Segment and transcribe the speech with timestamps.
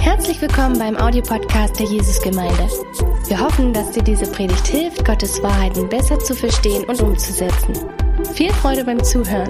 [0.00, 2.68] Herzlich willkommen beim Audiopodcast der Jesusgemeinde.
[3.26, 7.74] Wir hoffen, dass dir diese Predigt hilft, Gottes Wahrheiten besser zu verstehen und umzusetzen.
[8.34, 9.48] Viel Freude beim Zuhören.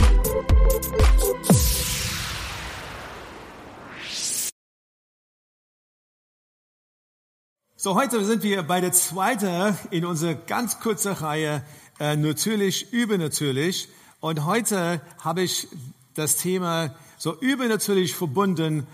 [7.77, 11.65] So, heute sind wir bei der zweiten in unserer ganz kurzen Reihe
[11.99, 13.89] äh, Natürlich, Übernatürlich.
[14.21, 15.67] Und heute habe ich
[16.15, 18.87] das Thema so übernatürlich verbunden,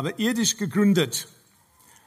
[0.00, 1.28] aber irdisch gegründet.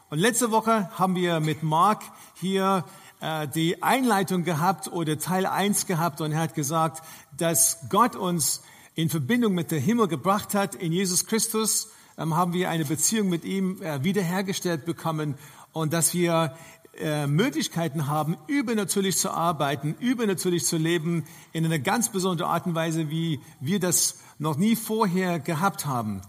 [0.09, 2.01] Und letzte Woche haben wir mit Mark
[2.33, 2.85] hier
[3.21, 7.03] äh, die Einleitung gehabt oder Teil 1 gehabt und er hat gesagt,
[7.37, 8.63] dass Gott uns
[8.95, 10.73] in Verbindung mit dem Himmel gebracht hat.
[10.73, 15.35] In Jesus Christus ähm, haben wir eine Beziehung mit ihm äh, wiederhergestellt bekommen
[15.71, 16.57] und dass wir
[16.97, 22.73] äh, Möglichkeiten haben, übernatürlich zu arbeiten, übernatürlich zu leben, in einer ganz besonderen Art und
[22.73, 26.23] Weise, wie wir das noch nie vorher gehabt haben.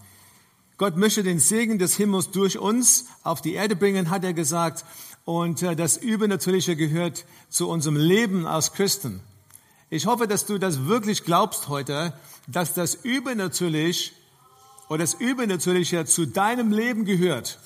[0.77, 4.85] Gott möchte den Segen des Himmels durch uns auf die Erde bringen, hat er gesagt.
[5.25, 9.21] Und äh, das Übernatürliche gehört zu unserem Leben als Christen.
[9.89, 12.13] Ich hoffe, dass du das wirklich glaubst heute,
[12.49, 14.13] dass das Übernatürlich
[14.89, 17.61] oder das Übernatürliche zu deinem Leben gehört.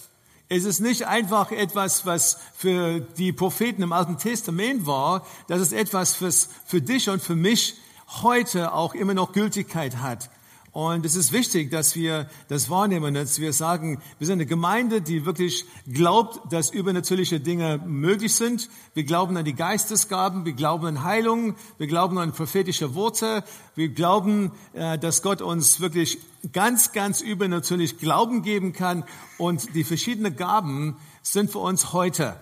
[0.50, 5.72] Es ist nicht einfach etwas, was für die Propheten im Alten Testament war, das ist
[5.72, 7.76] etwas, was für dich und für mich
[8.22, 10.30] heute auch immer noch Gültigkeit hat.
[10.78, 15.02] Und es ist wichtig, dass wir das wahrnehmen, dass wir sagen, wir sind eine Gemeinde,
[15.02, 18.70] die wirklich glaubt, dass übernatürliche Dinge möglich sind.
[18.94, 23.42] Wir glauben an die Geistesgaben, wir glauben an Heilung, wir glauben an prophetische Worte,
[23.74, 26.18] wir glauben, äh, dass Gott uns wirklich
[26.52, 29.02] ganz, ganz übernatürlich Glauben geben kann.
[29.36, 32.38] Und die verschiedenen Gaben sind für uns heute.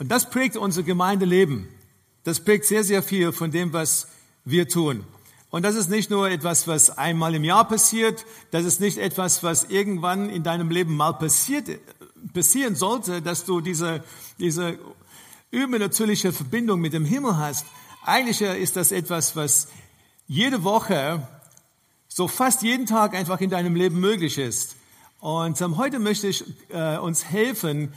[0.00, 1.68] Und das prägt unser Gemeindeleben.
[2.24, 4.08] Das prägt sehr, sehr viel von dem, was
[4.44, 5.04] wir tun.
[5.54, 9.44] Und das ist nicht nur etwas, was einmal im Jahr passiert, das ist nicht etwas,
[9.44, 11.78] was irgendwann in deinem Leben mal passiert,
[12.32, 14.02] passieren sollte, dass du diese,
[14.40, 14.80] diese
[15.52, 17.66] übernatürliche Verbindung mit dem Himmel hast.
[18.02, 19.68] Eigentlich ist das etwas, was
[20.26, 21.24] jede Woche,
[22.08, 24.74] so fast jeden Tag einfach in deinem Leben möglich ist.
[25.20, 27.94] Und ähm, heute möchte ich äh, uns helfen,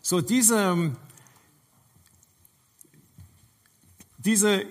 [0.00, 0.92] so diese,
[4.18, 4.64] diese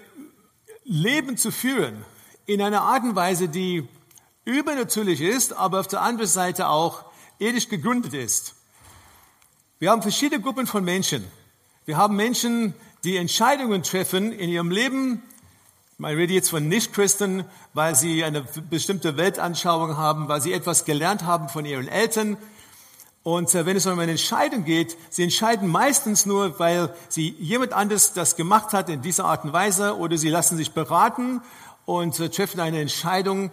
[0.86, 2.06] Leben zu führen,
[2.50, 3.88] in einer Art und Weise, die
[4.44, 7.06] übernatürlich ist, aber auf der anderen Seite auch
[7.38, 8.56] irdisch gegründet ist.
[9.78, 11.24] Wir haben verschiedene Gruppen von Menschen.
[11.86, 12.74] Wir haben Menschen,
[13.04, 15.22] die Entscheidungen treffen in ihrem Leben.
[16.00, 17.46] Ich rede jetzt von Nichtchristen,
[17.76, 22.36] weil sie eine bestimmte Weltanschauung haben, weil sie etwas gelernt haben von ihren Eltern.
[23.22, 27.74] Und äh, wenn es um eine Entscheidung geht, sie entscheiden meistens nur, weil sie jemand
[27.74, 31.42] anderes das gemacht hat in dieser Art und Weise oder sie lassen sich beraten
[31.90, 33.50] und treffen eine Entscheidung,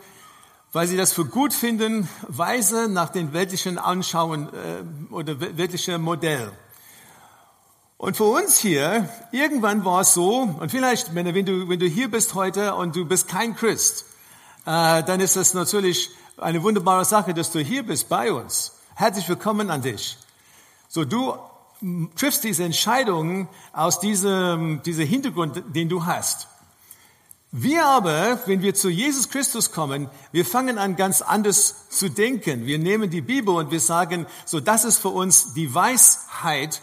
[0.75, 6.53] weil sie das für gut finden, weise nach den weltlichen Anschauen äh, oder weltlichen Modell.
[7.97, 12.11] Und für uns hier, irgendwann war es so, und vielleicht, wenn du, wenn du hier
[12.11, 14.05] bist heute und du bist kein Christ,
[14.67, 18.73] äh, dann ist das natürlich eine wunderbare Sache, dass du hier bist bei uns.
[18.97, 20.19] Herzlich willkommen an dich.
[20.89, 21.37] So, du
[22.17, 26.49] triffst diese Entscheidung aus diesem, diesem Hintergrund, den du hast.
[27.53, 32.67] Wir aber, wenn wir zu Jesus Christus kommen, wir fangen an ganz anders zu denken.
[32.67, 36.83] Wir nehmen die Bibel und wir sagen, so das ist für uns die Weisheit.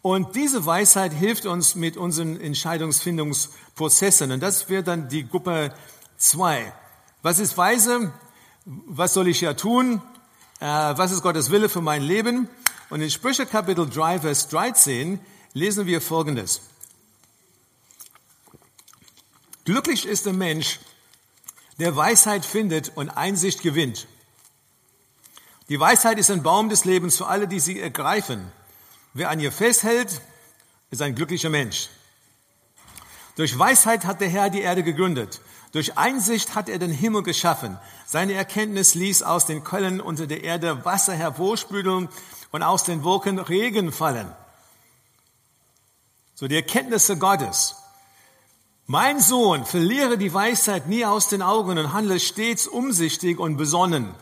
[0.00, 4.32] Und diese Weisheit hilft uns mit unseren Entscheidungsfindungsprozessen.
[4.32, 5.74] Und das wird dann die Gruppe
[6.16, 6.72] zwei.
[7.22, 8.12] Was ist Weise?
[8.64, 10.00] Was soll ich ja tun?
[10.60, 12.48] Äh, was ist Gottes Wille für mein Leben?
[12.88, 15.20] Und in Sprüche Kapitel 3, Vers 13
[15.54, 16.62] lesen wir Folgendes.
[19.64, 20.80] Glücklich ist der Mensch,
[21.78, 24.08] der Weisheit findet und Einsicht gewinnt.
[25.68, 28.50] Die Weisheit ist ein Baum des Lebens für alle, die sie ergreifen.
[29.14, 30.20] Wer an ihr festhält,
[30.90, 31.88] ist ein glücklicher Mensch.
[33.36, 35.40] Durch Weisheit hat der Herr die Erde gegründet.
[35.70, 37.78] Durch Einsicht hat er den Himmel geschaffen.
[38.04, 42.08] Seine Erkenntnis ließ aus den Quellen unter der Erde Wasser hervorspüdeln
[42.50, 44.30] und aus den Wolken Regen fallen.
[46.34, 47.76] So die Erkenntnisse Gottes.
[48.86, 54.14] Mein Sohn, verliere die Weisheit nie aus den Augen und handle stets umsichtig und besonnen.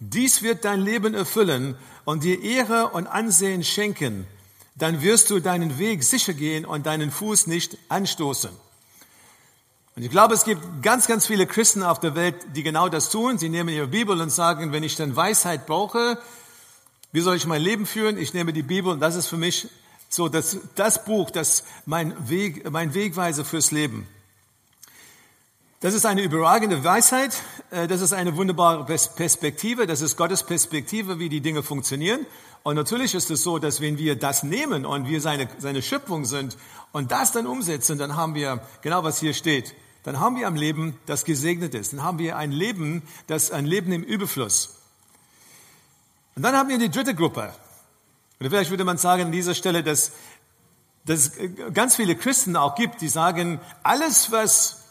[0.00, 4.26] Dies wird dein Leben erfüllen und dir Ehre und Ansehen schenken.
[4.74, 8.50] Dann wirst du deinen Weg sicher gehen und deinen Fuß nicht anstoßen.
[9.96, 13.10] Und ich glaube, es gibt ganz, ganz viele Christen auf der Welt, die genau das
[13.10, 13.38] tun.
[13.38, 16.18] Sie nehmen ihre Bibel und sagen, wenn ich dann Weisheit brauche,
[17.12, 18.16] wie soll ich mein Leben führen?
[18.16, 19.68] Ich nehme die Bibel und das ist für mich
[20.10, 24.08] so, das, das Buch, das mein Weg, mein Wegweise fürs Leben.
[25.78, 27.32] Das ist eine überragende Weisheit,
[27.70, 32.26] äh, das ist eine wunderbare Perspektive, das ist Gottes Perspektive, wie die Dinge funktionieren.
[32.64, 36.24] Und natürlich ist es so, dass wenn wir das nehmen und wir seine, seine Schöpfung
[36.24, 36.58] sind
[36.92, 39.74] und das dann umsetzen, dann haben wir genau was hier steht.
[40.02, 41.92] Dann haben wir ein Leben, das gesegnet ist.
[41.92, 44.76] Dann haben wir ein Leben, das ein Leben im Überfluss.
[46.34, 47.54] Und dann haben wir die dritte Gruppe.
[48.40, 50.12] Oder vielleicht würde man sagen an dieser Stelle, dass,
[51.04, 54.84] dass es ganz viele Christen auch gibt, die sagen, alles, was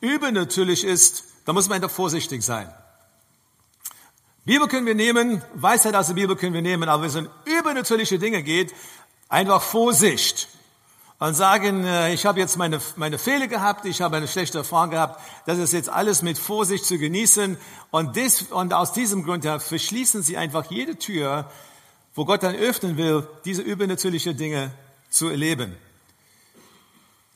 [0.00, 2.72] übernatürlich ist, da muss man doch vorsichtig sein.
[4.44, 7.28] Bibel können wir nehmen, Weisheit aus der Bibel können wir nehmen, aber wenn es um
[7.44, 8.72] übernatürliche Dinge geht,
[9.28, 10.48] einfach Vorsicht.
[11.18, 14.90] Und sagen, äh, ich habe jetzt meine, meine Fehler gehabt, ich habe eine schlechte Erfahrung
[14.90, 17.56] gehabt, das ist jetzt alles mit Vorsicht zu genießen.
[17.92, 21.48] Und, das, und aus diesem Grund ja, verschließen sie einfach jede Tür,
[22.14, 24.72] wo Gott dann öffnen will, diese übernatürlichen Dinge
[25.10, 25.76] zu erleben.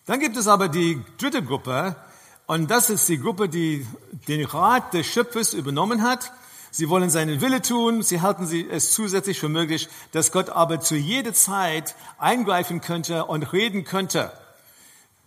[0.07, 1.97] Dann gibt es aber die dritte Gruppe,
[2.47, 3.85] und das ist die Gruppe, die
[4.29, 6.33] den Rat des Schöpfers übernommen hat.
[6.71, 8.03] Sie wollen seinen Wille tun.
[8.03, 13.53] Sie halten es zusätzlich für möglich, dass Gott aber zu jeder Zeit eingreifen könnte und
[13.53, 14.33] reden könnte.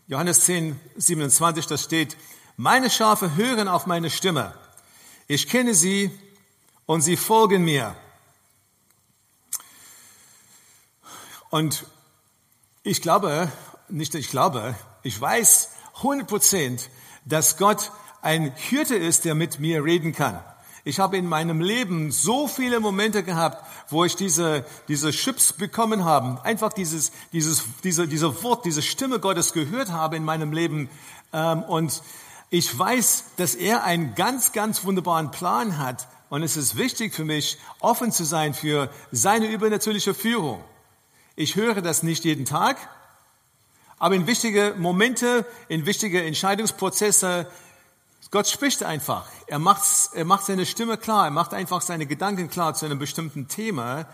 [0.07, 2.16] Johannes 10, 27, das steht,
[2.56, 4.54] meine Schafe hören auf meine Stimme.
[5.28, 6.12] Ich kenne sie
[6.86, 7.95] und sie folgen mir.
[11.50, 11.86] Und
[12.84, 13.51] ich glaube,
[13.88, 16.90] nicht ich glaube, ich weiß 100 Prozent,
[17.25, 17.92] dass Gott
[18.22, 20.40] ein Hirte ist, der mit mir reden kann.
[20.86, 26.06] Ich habe in meinem Leben so viele Momente gehabt, wo ich diese, diese Chips bekommen
[26.06, 30.90] habe, einfach dieses, dieses, diese, diese Wort, diese Stimme Gottes gehört habe in meinem Leben.
[31.34, 32.02] Ähm, und
[32.50, 36.07] ich weiß, dass er einen ganz, ganz wunderbaren Plan hat.
[36.30, 40.63] Und es ist wichtig für mich, offen zu sein für seine übernatürliche Führung.
[41.42, 42.76] Ich höre das nicht jeden Tag,
[43.98, 47.50] aber in wichtige Momente, in wichtige Entscheidungsprozesse,
[48.30, 49.26] Gott spricht einfach.
[49.48, 51.24] Er macht, er macht seine Stimme klar.
[51.28, 54.06] Er macht einfach seine Gedanken klar zu einem bestimmten Thema.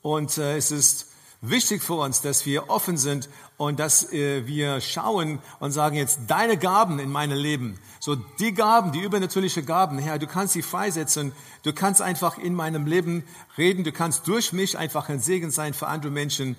[0.00, 1.08] Und äh, es ist
[1.50, 6.20] wichtig für uns, dass wir offen sind und dass äh, wir schauen und sagen jetzt
[6.26, 7.78] deine Gaben in meinem Leben.
[8.00, 11.32] So die Gaben, die übernatürliche Gaben, Herr, du kannst sie freisetzen.
[11.62, 13.24] Du kannst einfach in meinem Leben
[13.56, 13.84] reden.
[13.84, 16.56] Du kannst durch mich einfach ein Segen sein für andere Menschen.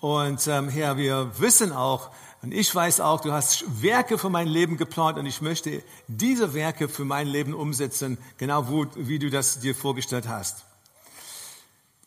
[0.00, 2.10] Und ähm, Herr, wir wissen auch,
[2.40, 6.54] und ich weiß auch, du hast Werke für mein Leben geplant und ich möchte diese
[6.54, 10.64] Werke für mein Leben umsetzen, genau wo, wie du das dir vorgestellt hast.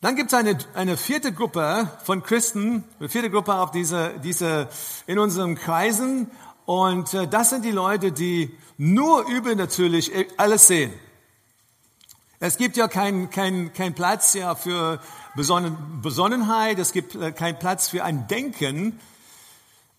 [0.02, 4.68] Dann gibt es eine, eine vierte Gruppe von Christen, eine vierte Gruppe auf diese, diese,
[5.06, 6.28] in unseren Kreisen.
[6.66, 10.92] Und äh, das sind die Leute, die nur übernatürlich alles sehen.
[12.40, 14.98] Es gibt ja keinen kein, kein Platz ja für
[15.36, 18.98] Besonnen, Besonnenheit, es gibt äh, keinen Platz für ein Denken.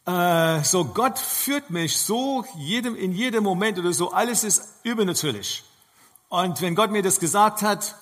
[0.06, 5.64] Äh, so Gott führt mich so jedem, in jedem Moment oder so, alles ist übernatürlich.
[6.28, 7.96] Und wenn Gott mir das gesagt hat,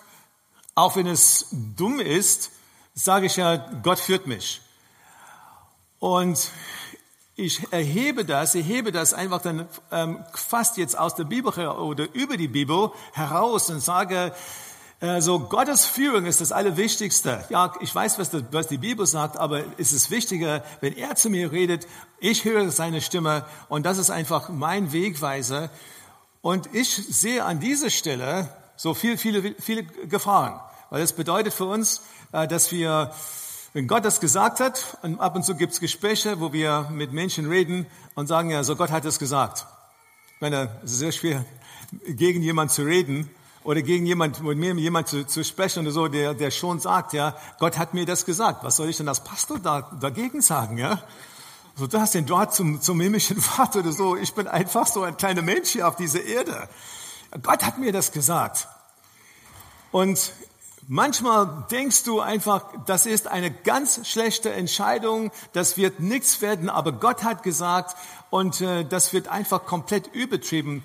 [0.76, 2.52] auch wenn es dumm ist,
[2.94, 4.62] sage ich ja, Gott führt mich.
[6.00, 6.52] Und
[7.36, 12.38] ich erhebe das, erhebe das einfach dann ähm, fast jetzt aus der Bibel oder über
[12.38, 14.34] die Bibel heraus und sage,
[15.00, 17.44] also Gottes Führung ist das Allerwichtigste.
[17.50, 21.16] Ja, ich weiß, was, das, was die Bibel sagt, aber es ist wichtiger, wenn er
[21.16, 21.88] zu mir redet,
[22.20, 25.72] ich höre seine Stimme und das ist einfach mein Wegweiser.
[26.42, 28.50] Und ich sehe an dieser Stelle
[28.82, 32.02] so viel, viele, viele Gefahren, weil das bedeutet für uns,
[32.32, 33.14] äh, dass wir,
[33.74, 37.14] wenn Gott das gesagt hat, und ab und zu gibt es Gespräche, wo wir mit
[37.14, 39.68] Menschen reden und sagen, ja, so Gott hat es gesagt.
[40.34, 41.46] Ich meine, es ist sehr schwer,
[42.08, 43.30] gegen jemanden zu reden,
[43.64, 47.14] oder gegen jemand, mit mir jemand zu, zu sprechen oder so, der, der schon sagt,
[47.14, 48.64] ja, Gott hat mir das gesagt.
[48.64, 51.04] Was soll ich denn als Pastor da, dagegen sagen, ja?
[51.76, 54.16] So, du hast den Draht zum, zum himmlischen Vater oder so.
[54.16, 56.68] Ich bin einfach so ein kleiner Mensch hier auf dieser Erde.
[57.42, 58.68] Gott hat mir das gesagt.
[59.92, 60.34] Und
[60.88, 66.92] manchmal denkst du einfach, das ist eine ganz schlechte Entscheidung, das wird nichts werden, aber
[66.92, 67.96] Gott hat gesagt
[68.30, 70.84] und äh, das wird einfach komplett übertrieben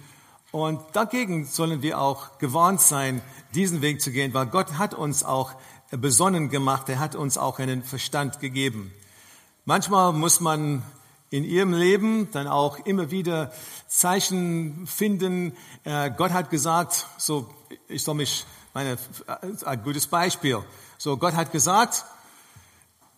[0.52, 3.20] und dagegen sollen wir auch gewarnt sein,
[3.54, 5.52] diesen Weg zu gehen, weil Gott hat uns auch
[5.90, 8.92] besonnen gemacht, er hat uns auch einen Verstand gegeben.
[9.64, 10.82] Manchmal muss man
[11.30, 13.52] in ihrem Leben dann auch immer wieder
[13.88, 15.56] Zeichen finden.
[15.84, 17.52] Äh, Gott hat gesagt, so,
[17.88, 18.92] ich soll mich, meine,
[19.26, 20.62] äh, ein gutes Beispiel.
[20.98, 22.04] So, Gott hat gesagt,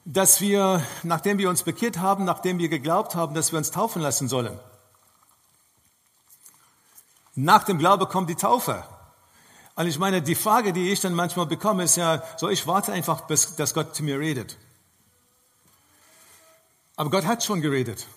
[0.05, 4.00] dass wir, nachdem wir uns bekehrt haben, nachdem wir geglaubt haben, dass wir uns taufen
[4.00, 4.59] lassen sollen.
[7.35, 8.85] Nach dem Glaube kommt die Taufe.
[9.77, 12.93] Und ich meine, die Frage, die ich dann manchmal bekomme, ist ja, so ich warte
[12.93, 14.57] einfach, bis dass Gott zu mir redet.
[16.99, 18.09] Aber Gott hat schon geredet.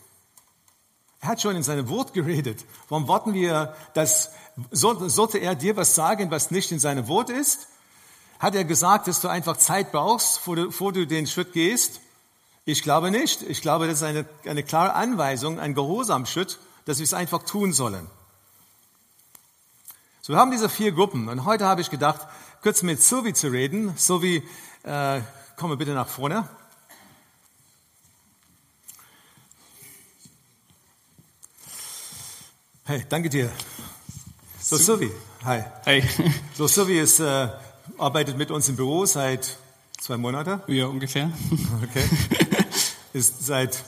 [1.20, 2.66] Er hat schon in seinem Wort geredet.
[2.90, 4.32] Warum warten wir, dass,
[4.72, 7.68] sollte er dir was sagen, was nicht in seinem Wort ist?
[8.40, 12.02] Hat er gesagt, dass du einfach Zeit brauchst, bevor du, bevor du den Schritt gehst?
[12.66, 13.44] Ich glaube nicht.
[13.44, 17.74] Ich glaube, das ist eine, eine klare Anweisung, ein Gehorsamschritt, dass wir es einfach tun
[17.74, 18.08] sollen.
[20.24, 22.22] So, wir haben diese vier Gruppen und heute habe ich gedacht,
[22.64, 23.96] kurz mit Sylvie zu reden.
[23.96, 24.42] Sylvie,
[24.82, 25.22] äh,
[25.56, 26.50] komme bitte nach vorne.
[32.92, 33.50] Hey, danke dir.
[34.60, 35.12] So, Sylvie,
[35.46, 35.64] hi.
[35.86, 36.04] Hey.
[36.58, 37.48] So, Sylvie ist, äh,
[37.98, 39.56] arbeitet mit uns im Büro seit
[39.98, 40.60] zwei Monaten.
[40.68, 41.32] Ja, ungefähr.
[41.84, 42.04] Okay.
[43.14, 43.82] ist seit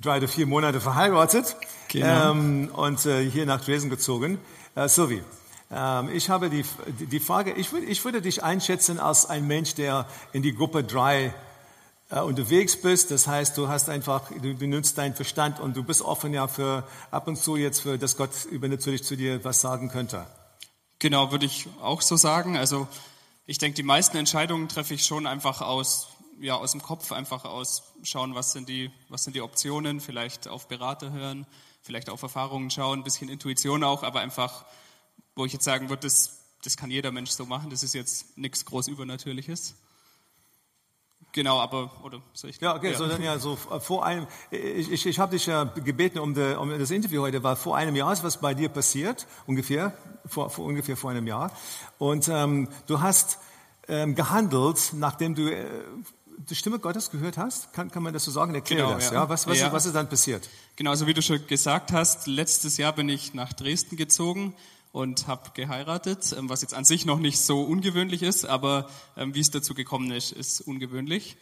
[0.00, 1.54] drei oder vier Monaten verheiratet
[1.88, 2.30] Genau.
[2.30, 4.38] ähm, und äh, hier nach Dresden gezogen.
[4.74, 5.22] Äh, Sylvie,
[5.70, 6.64] ähm, ich habe die,
[7.10, 10.82] die Frage, ich, würd, ich würde dich einschätzen als ein Mensch, der in die Gruppe
[10.82, 11.30] 3 äh,
[12.10, 13.10] unterwegs bist.
[13.10, 16.86] Das heißt, du hast einfach, du, du deinen Verstand und du bist offen ja für
[17.10, 20.26] ab und zu jetzt für, dass Gott übernatürlich zu dir was sagen könnte.
[20.98, 22.56] Genau, würde ich auch so sagen.
[22.56, 22.88] Also
[23.44, 26.08] ich denke, die meisten Entscheidungen treffe ich schon einfach aus,
[26.40, 30.48] ja, aus dem Kopf, einfach aus schauen, was sind die, was sind die Optionen, vielleicht
[30.48, 31.46] auf Berater hören,
[31.82, 34.64] vielleicht auf Erfahrungen schauen, ein bisschen Intuition auch, aber einfach,
[35.34, 38.36] wo ich jetzt sagen würde, das, das kann jeder Mensch so machen, das ist jetzt
[38.38, 39.74] nichts groß Übernatürliches.
[41.36, 42.60] Genau, aber, oder soll ich?
[42.62, 45.64] Ja, okay, so dann ja so äh, vor einem, ich, ich, ich habe dich ja
[45.64, 48.70] gebeten um, de, um das Interview heute, weil vor einem Jahr ist was bei dir
[48.70, 49.92] passiert, ungefähr,
[50.24, 51.52] vor, vor ungefähr vor einem Jahr.
[51.98, 53.38] Und ähm, du hast
[53.86, 55.66] ähm, gehandelt, nachdem du äh,
[56.38, 57.70] die Stimme Gottes gehört hast.
[57.74, 58.54] Kann, kann man das so sagen?
[58.54, 59.10] Erklär Genau, das.
[59.10, 59.12] ja.
[59.12, 59.28] Ja.
[59.28, 59.66] Was, was, Ja.
[59.66, 60.48] Ist, was ist dann passiert?
[60.76, 64.54] Genau, so wie du schon gesagt hast, letztes Jahr bin ich nach Dresden gezogen
[64.96, 68.88] und habe geheiratet, ähm, was jetzt an sich noch nicht so ungewöhnlich ist, aber
[69.18, 71.36] ähm, wie es dazu gekommen ist, ist ungewöhnlich.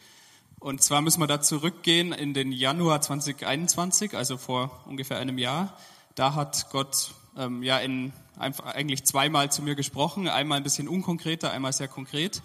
[0.59, 5.77] Und zwar müssen wir da zurückgehen in den Januar 2021, also vor ungefähr einem Jahr.
[6.15, 11.51] Da hat Gott ähm, ja in, eigentlich zweimal zu mir gesprochen, einmal ein bisschen unkonkreter,
[11.51, 12.41] einmal sehr konkret.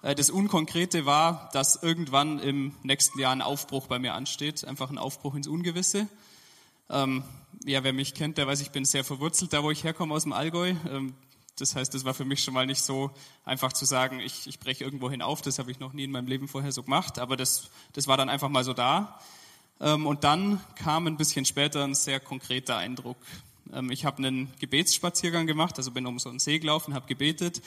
[0.00, 4.88] Äh, Das Unkonkrete war, dass irgendwann im nächsten Jahr ein Aufbruch bei mir ansteht, einfach
[4.88, 6.08] ein Aufbruch ins Ungewisse.
[6.90, 7.22] Ähm,
[7.64, 10.22] ja, wer mich kennt, der weiß, ich bin sehr verwurzelt, da wo ich herkomme aus
[10.22, 10.74] dem Allgäu.
[10.90, 11.14] Ähm,
[11.58, 13.10] das heißt, das war für mich schon mal nicht so
[13.44, 15.42] einfach zu sagen, ich, ich breche irgendwohin auf.
[15.42, 18.16] Das habe ich noch nie in meinem Leben vorher so gemacht, aber das, das war
[18.16, 19.20] dann einfach mal so da.
[19.80, 23.18] Ähm, und dann kam ein bisschen später ein sehr konkreter Eindruck.
[23.72, 27.62] Ähm, ich habe einen Gebetsspaziergang gemacht, also bin um so einen See gelaufen, habe gebetet,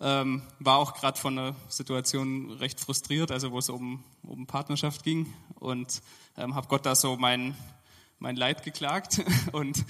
[0.00, 5.04] ähm, war auch gerade von einer Situation recht frustriert, also wo es um, um Partnerschaft
[5.04, 6.02] ging und
[6.36, 7.56] ähm, habe Gott da so mein,
[8.18, 9.84] mein Leid geklagt und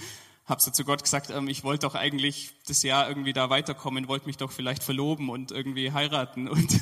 [0.45, 4.07] habe so zu Gott gesagt, ähm, ich wollte doch eigentlich das Jahr irgendwie da weiterkommen,
[4.07, 6.79] wollte mich doch vielleicht verloben und irgendwie heiraten und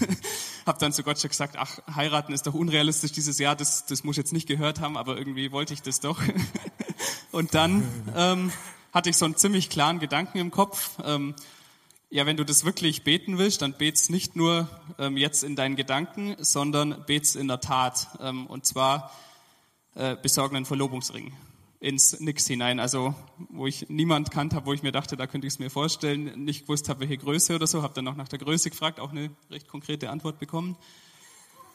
[0.65, 4.03] habe dann zu Gott schon gesagt, ach, heiraten ist doch unrealistisch dieses Jahr, das, das
[4.03, 6.21] muss ich jetzt nicht gehört haben, aber irgendwie wollte ich das doch.
[7.31, 7.83] und dann
[8.15, 8.51] ähm,
[8.93, 10.91] hatte ich so einen ziemlich klaren Gedanken im Kopf.
[11.03, 11.35] Ähm,
[12.11, 15.75] ja, wenn du das wirklich beten willst, dann bet's nicht nur ähm, jetzt in deinen
[15.75, 18.07] Gedanken, sondern bet's in der Tat.
[18.21, 19.11] Ähm, und zwar
[19.95, 21.33] äh, besorgen einen Verlobungsring
[21.79, 22.79] ins Nix hinein.
[22.79, 23.15] Also
[23.49, 26.43] wo ich niemand kannt habe, wo ich mir dachte, da könnte ich es mir vorstellen,
[26.43, 29.11] nicht gewusst habe, welche Größe oder so, habe dann noch nach der Größe gefragt, auch
[29.11, 30.77] eine recht konkrete Antwort bekommen.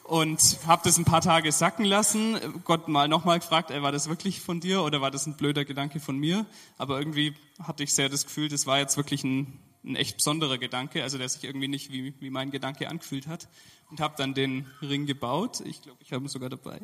[0.03, 4.09] Und habe das ein paar Tage sacken lassen, Gott mal nochmal gefragt, ey, war das
[4.09, 6.45] wirklich von dir oder war das ein blöder Gedanke von mir?
[6.77, 10.57] Aber irgendwie hatte ich sehr das Gefühl, das war jetzt wirklich ein, ein echt besonderer
[10.57, 13.47] Gedanke, also der sich irgendwie nicht wie, wie mein Gedanke angefühlt hat.
[13.89, 15.61] Und habe dann den Ring gebaut.
[15.65, 16.81] Ich glaube, ich habe ihn sogar dabei.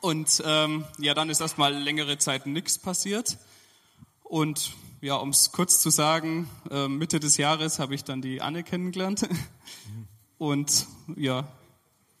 [0.00, 3.38] Und ähm, ja, dann ist erstmal längere Zeit nichts passiert.
[4.24, 8.40] Und ja, um es kurz zu sagen, äh, Mitte des Jahres habe ich dann die
[8.40, 9.28] Anne kennengelernt.
[10.38, 11.46] Und ja,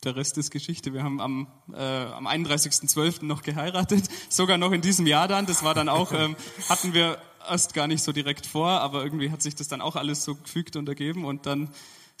[0.04, 0.92] der Rest ist Geschichte.
[0.92, 3.24] Wir haben am, äh, am 31.12.
[3.24, 5.46] noch geheiratet, sogar noch in diesem Jahr dann.
[5.46, 6.36] Das war dann auch, ähm,
[6.68, 7.18] hatten wir
[7.48, 10.34] erst gar nicht so direkt vor, aber irgendwie hat sich das dann auch alles so
[10.34, 11.24] gefügt und ergeben.
[11.24, 11.70] Und dann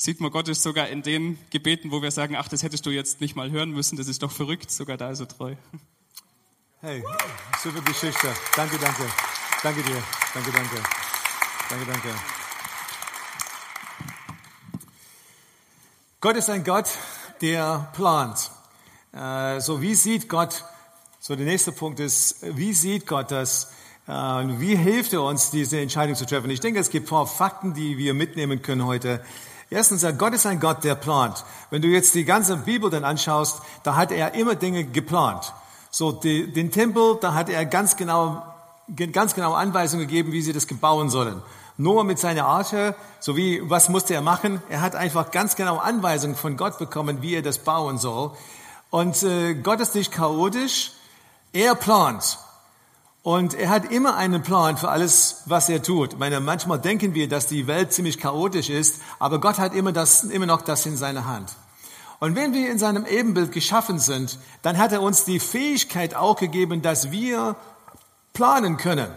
[0.02, 2.90] sieht man Gott ist sogar in den Gebeten, wo wir sagen, ach, das hättest du
[2.90, 5.54] jetzt nicht mal hören müssen, das ist doch verrückt, sogar da ist er treu.
[6.80, 7.04] Hey,
[7.62, 8.26] super Geschichte.
[8.56, 9.04] Danke, danke.
[9.62, 10.02] Danke dir.
[10.34, 10.76] Danke, danke.
[11.70, 12.08] Danke, danke.
[16.20, 16.90] Gott ist ein Gott,
[17.40, 18.50] der plant.
[19.12, 20.64] Äh, so wie sieht Gott,
[21.20, 23.70] so der nächste Punkt ist, wie sieht Gott das?
[24.08, 26.50] Äh, wie hilft er uns, diese Entscheidung zu treffen?
[26.50, 29.24] Ich denke, es gibt ein paar Fakten, die wir mitnehmen können heute.
[29.72, 31.44] Erstens, Gott ist ein Gott, der plant.
[31.70, 35.52] Wenn du jetzt die ganze Bibel dann anschaust, da hat er immer Dinge geplant.
[35.90, 38.42] So, die, den Tempel, da hat er ganz genau,
[39.12, 41.42] ganz genau Anweisungen gegeben, wie sie das bauen sollen.
[41.78, 44.62] Noah mit seiner Arche, so wie, was musste er machen?
[44.68, 48.32] Er hat einfach ganz genau Anweisungen von Gott bekommen, wie er das bauen soll.
[48.90, 50.92] Und äh, Gott ist nicht chaotisch.
[51.52, 52.38] Er plant.
[53.22, 56.14] Und er hat immer einen Plan für alles, was er tut.
[56.14, 59.92] Ich meine, manchmal denken wir, dass die Welt ziemlich chaotisch ist, aber Gott hat immer,
[59.92, 61.54] das, immer noch das in seiner Hand.
[62.18, 66.36] Und wenn wir in seinem Ebenbild geschaffen sind, dann hat er uns die Fähigkeit auch
[66.36, 67.56] gegeben, dass wir
[68.32, 69.10] planen können.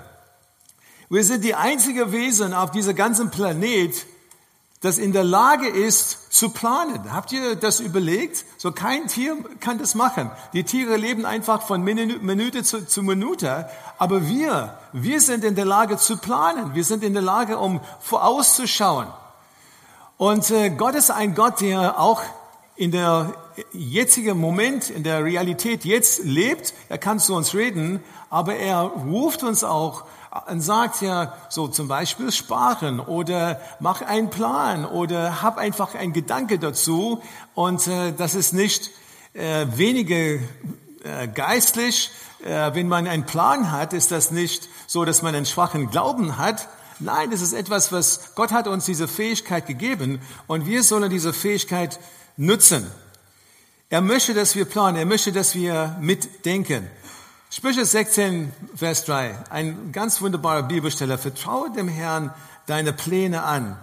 [1.10, 4.06] Wir sind die einzige Wesen auf diesem ganzen Planet,
[4.86, 7.14] das in der Lage ist zu planen.
[7.14, 8.46] Habt ihr das überlegt?
[8.58, 10.32] So kein Tier kann das machen.
[10.54, 13.68] Die Tiere leben einfach von Minute zu, zu Minute.
[13.98, 16.76] Aber wir, wir sind in der Lage zu planen.
[16.76, 19.08] Wir sind in der Lage, um vorauszuschauen.
[20.18, 22.22] Und äh, Gott ist ein Gott, der auch
[22.76, 23.34] in der
[23.72, 26.74] jetzigen Moment, in der Realität jetzt lebt.
[26.90, 30.04] Er kann zu uns reden, aber er ruft uns auch
[30.48, 36.14] und sagt ja so zum Beispiel sparen oder mach einen Plan oder hab einfach einen
[36.14, 37.22] Gedanke dazu
[37.54, 38.92] und äh, das ist nicht
[39.34, 40.16] äh, weniger
[41.04, 42.12] äh, geistlich.
[42.44, 46.38] Äh, wenn man einen Plan hat, ist das nicht so, dass man einen schwachen Glauben
[46.38, 46.68] hat.
[47.00, 51.34] Nein, das ist etwas, was Gott hat uns diese Fähigkeit gegeben und wir sollen diese
[51.34, 52.00] Fähigkeit
[52.38, 52.90] nutzen.
[53.90, 56.90] Er möchte, dass wir planen, er möchte, dass wir mitdenken.
[57.52, 61.18] Sprüche 16, Vers 3, ein ganz wunderbarer Bibelsteller.
[61.18, 62.34] Vertraue dem Herrn
[62.66, 63.78] deine Pläne an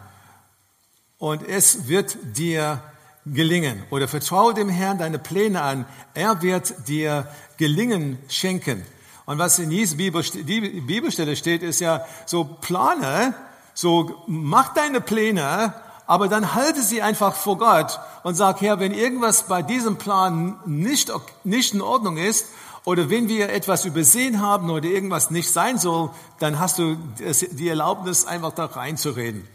[1.18, 2.82] und es wird dir
[3.24, 3.82] gelingen.
[3.90, 8.84] Oder vertraue dem Herrn deine Pläne an, er wird dir gelingen schenken.
[9.26, 13.34] Und was in dieser Bibelstelle steht, ist ja so plane,
[13.74, 15.72] so mach deine Pläne,
[16.06, 20.58] aber dann halte sie einfach vor Gott und sag, Herr, wenn irgendwas bei diesem Plan
[20.66, 21.12] nicht,
[21.44, 22.46] nicht in Ordnung ist
[22.84, 26.96] oder wenn wir etwas übersehen haben oder irgendwas nicht sein soll, dann hast du
[27.52, 29.46] die Erlaubnis, einfach da reinzureden.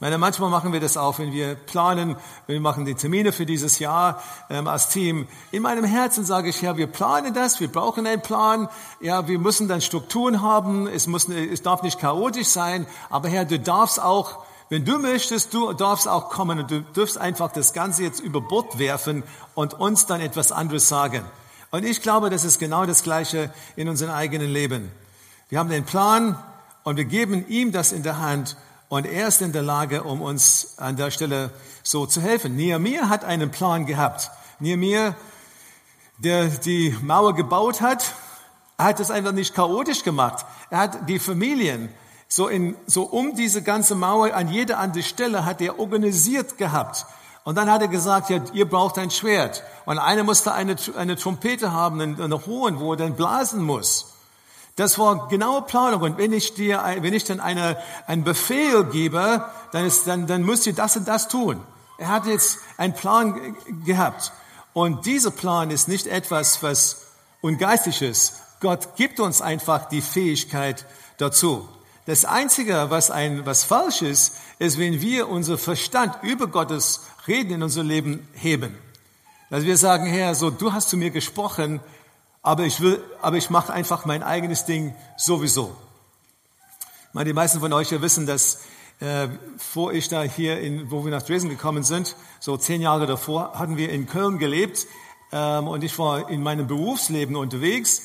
[0.00, 2.14] Meine, manchmal machen wir das auch, wenn wir planen,
[2.46, 5.26] wir machen die Termine für dieses Jahr ähm, als Team.
[5.50, 8.68] In meinem Herzen sage ich, ja, wir planen das, wir brauchen einen Plan,
[9.00, 13.44] ja, wir müssen dann Strukturen haben, es, muss, es darf nicht chaotisch sein, aber Herr,
[13.44, 17.72] du darfst auch, wenn du möchtest, du darfst auch kommen und du dürfst einfach das
[17.72, 19.24] Ganze jetzt über Bord werfen
[19.56, 21.24] und uns dann etwas anderes sagen.
[21.70, 24.90] Und ich glaube, das ist genau das Gleiche in unserem eigenen Leben.
[25.50, 26.42] Wir haben den Plan
[26.82, 28.56] und wir geben ihm das in der Hand
[28.88, 31.50] und er ist in der Lage, um uns an der Stelle
[31.82, 32.56] so zu helfen.
[32.56, 34.30] Nehemiah hat einen Plan gehabt.
[34.60, 35.14] Nehemiah,
[36.16, 38.14] der die Mauer gebaut hat,
[38.78, 40.46] hat es einfach nicht chaotisch gemacht.
[40.70, 41.90] Er hat die Familien
[42.28, 47.04] so in, so um diese ganze Mauer an jeder andere Stelle hat er organisiert gehabt.
[47.44, 49.62] Und dann hat er gesagt, ja, ihr braucht ein Schwert.
[49.86, 54.12] Und einer musste eine, eine Trompete haben, eine Hohen, wo er dann blasen muss.
[54.76, 56.02] Das war genaue Planung.
[56.02, 60.42] Und wenn ich dir, wenn ich dann eine, einen Befehl gebe, dann ist, dann, dann
[60.42, 61.60] müsst ihr das und das tun.
[61.98, 64.32] Er hat jetzt einen Plan gehabt.
[64.72, 67.08] Und dieser Plan ist nicht etwas, was
[67.40, 68.34] ungeistig ist.
[68.60, 71.68] Gott gibt uns einfach die Fähigkeit dazu.
[72.06, 77.52] Das Einzige, was, ein, was falsch ist, ist, wenn wir unser Verstand über Gottes Reden
[77.52, 78.76] in unser Leben heben.
[79.50, 81.80] Dass wir sagen, Herr, so, du hast zu mir gesprochen,
[82.42, 85.76] aber ich will, aber ich mache einfach mein eigenes Ding sowieso.
[87.08, 88.60] Ich meine, die meisten von euch ja wissen, dass
[89.00, 93.06] äh, vor ich da hier, in, wo wir nach Dresden gekommen sind, so zehn Jahre
[93.06, 94.86] davor, hatten wir in Köln gelebt
[95.32, 98.02] ähm, und ich war in meinem Berufsleben unterwegs.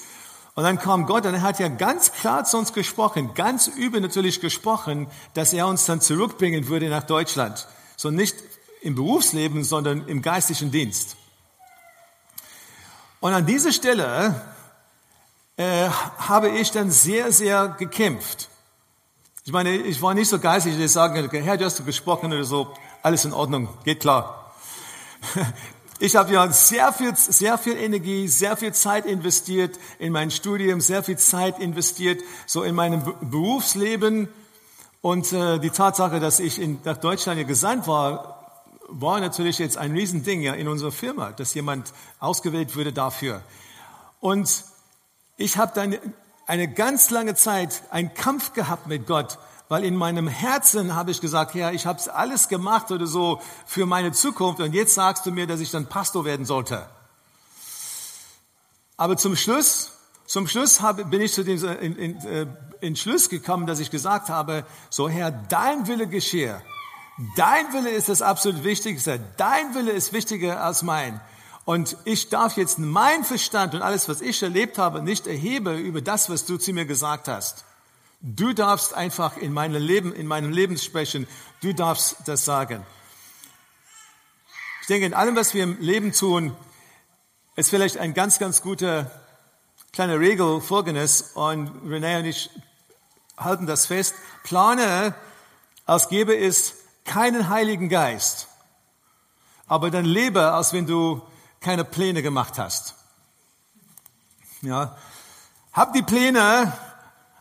[0.56, 4.40] Und dann kam Gott und er hat ja ganz klar zu uns gesprochen, ganz übernatürlich
[4.40, 7.68] gesprochen, dass er uns dann zurückbringen würde nach Deutschland.
[7.98, 8.36] So nicht
[8.84, 11.16] im Berufsleben, sondern im geistlichen Dienst.
[13.20, 14.42] Und an dieser Stelle
[15.56, 18.50] äh, habe ich dann sehr, sehr gekämpft.
[19.46, 22.32] Ich meine, ich war nicht so geistig, dass ich sagen könnte, Herr, du hast gesprochen
[22.34, 24.54] oder so, alles in Ordnung, geht klar.
[26.00, 30.82] Ich habe ja sehr viel, sehr viel Energie, sehr viel Zeit investiert in mein Studium,
[30.82, 34.28] sehr viel Zeit investiert so in meinem Berufsleben.
[35.02, 38.33] Und äh, die Tatsache, dass ich in, nach Deutschland gesandt war,
[38.88, 43.42] war natürlich jetzt ein Riesending ja in unserer Firma, dass jemand ausgewählt würde dafür.
[44.20, 44.64] Und
[45.38, 45.98] ich habe dann
[46.46, 49.38] eine ganz lange Zeit einen Kampf gehabt mit Gott,
[49.70, 53.86] weil in meinem Herzen habe ich gesagt, Herr, ich habe alles gemacht oder so für
[53.86, 56.88] meine Zukunft und jetzt sagst du mir, dass ich dann Pastor werden sollte.
[58.98, 59.92] Aber zum Schluss,
[60.26, 63.90] zum Schluss habe, bin ich zu dem in, in, in, in Schluss gekommen, dass ich
[63.90, 66.62] gesagt habe, so Herr, dein Wille geschehe.
[67.36, 69.20] Dein Wille ist das absolut Wichtigste.
[69.38, 71.22] Dein Wille ist wichtiger als mein.
[71.66, 76.02] Und ich darf jetzt mein Verstand und alles, was ich erlebt habe, nicht erheben über
[76.02, 77.66] das, was du zu mir gesagt hast.
[78.22, 81.28] Du darfst einfach in meinem Leben, in meinem Leben sprechen.
[81.62, 82.86] Du darfst das sagen.
[84.82, 86.56] Ich denke, in allem, was wir im Leben tun,
[87.56, 89.12] ist vielleicht ein ganz, ganz guter
[89.94, 92.50] kleine Regel folgendes und René und ich
[93.38, 94.16] halten das fest.
[94.44, 95.14] Plane,
[95.86, 98.48] als gäbe es keinen Heiligen Geist,
[99.68, 101.22] aber dann lebe, als wenn du
[101.60, 102.96] keine Pläne gemacht hast.
[104.62, 104.98] Ja.
[105.72, 106.72] Hab die Pläne,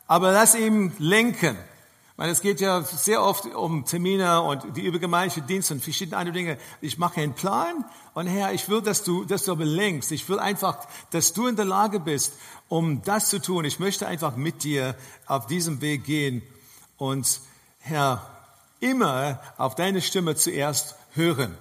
[0.07, 1.57] aber lass ihn lenken.
[2.17, 6.35] Weil es geht ja sehr oft um Termine und die übergemeindliche Dienste und verschiedene andere
[6.35, 6.59] Dinge.
[6.81, 10.13] Ich mache einen Plan und Herr, ich will, dass du, dass du aber lenkst.
[10.13, 12.35] Ich will einfach, dass du in der Lage bist,
[12.69, 13.65] um das zu tun.
[13.65, 14.95] Ich möchte einfach mit dir
[15.27, 16.43] auf diesem Weg gehen
[16.97, 17.41] und
[17.79, 18.32] Herr,
[18.83, 21.57] immer auf deine Stimme zuerst hören.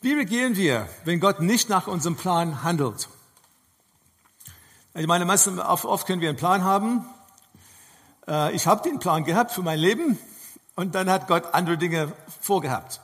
[0.00, 3.08] Wie regieren wir, wenn Gott nicht nach unserem Plan handelt?
[4.94, 7.06] Ich meine, oft können wir einen Plan haben,
[8.26, 10.18] äh, ich habe den Plan gehabt für mein Leben
[10.76, 13.00] und dann hat Gott andere Dinge vorgehabt.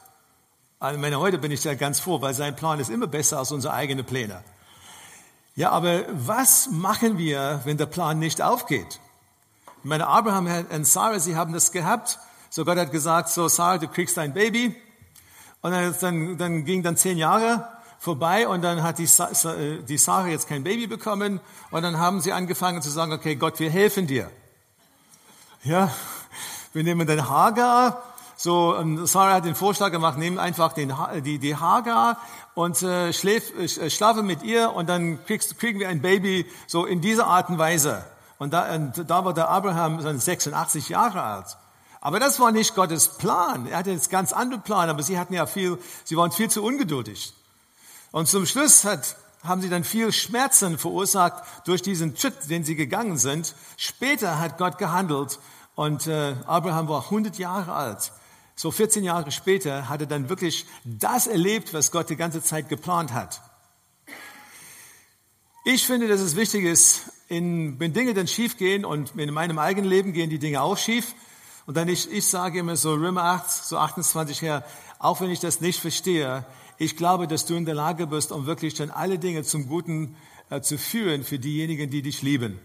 [0.78, 3.52] Also meine, heute bin ich ja ganz froh, weil sein Plan ist immer besser als
[3.52, 4.42] unsere eigenen Pläne.
[5.54, 9.00] Ja, aber was machen wir, wenn der Plan nicht aufgeht?
[9.78, 12.18] Ich meine, Abraham und Sarah, sie haben das gehabt.
[12.50, 14.74] So Gott hat gesagt, so Sarah, du kriegst ein Baby.
[15.62, 19.08] Und dann, dann, dann ging dann zehn Jahre vorbei und dann hat die,
[19.88, 21.40] die Sarah jetzt kein Baby bekommen.
[21.70, 24.30] Und dann haben sie angefangen zu sagen, okay, Gott, wir helfen dir.
[25.64, 25.90] Ja,
[26.72, 28.02] wir nehmen den Hagar.
[28.36, 30.92] So, Sarah hat den Vorschlag gemacht, nehmen einfach den,
[31.24, 32.18] die, die Hagar
[32.54, 36.84] und äh, schläf, äh, schlafe mit ihr und dann kriegst, kriegen wir ein Baby so
[36.84, 38.04] in dieser Art und Weise.
[38.38, 41.56] Und da, und da war der Abraham 86 Jahre alt.
[42.06, 43.66] Aber das war nicht Gottes Plan.
[43.66, 46.62] Er hatte jetzt ganz anderen Plan, aber sie hatten ja viel, sie waren viel zu
[46.62, 47.32] ungeduldig.
[48.12, 52.76] Und zum Schluss hat, haben sie dann viel Schmerzen verursacht durch diesen Schritt, den sie
[52.76, 53.56] gegangen sind.
[53.76, 55.40] Später hat Gott gehandelt
[55.74, 58.12] und äh, Abraham war 100 Jahre alt.
[58.54, 62.68] So 14 Jahre später hat er dann wirklich das erlebt, was Gott die ganze Zeit
[62.68, 63.42] geplant hat.
[65.64, 69.58] Ich finde, dass es wichtig ist, in, wenn Dinge dann schief gehen und in meinem
[69.58, 71.16] eigenen Leben gehen die Dinge auch schief.
[71.66, 74.64] Und dann ich, ich sage immer so Römer 8, so 28 her,
[74.98, 76.44] auch wenn ich das nicht verstehe,
[76.78, 80.16] ich glaube, dass du in der Lage bist, um wirklich dann alle Dinge zum Guten
[80.50, 82.60] äh, zu führen für diejenigen, die dich lieben.